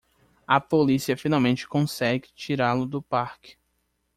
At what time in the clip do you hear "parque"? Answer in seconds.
3.03-3.55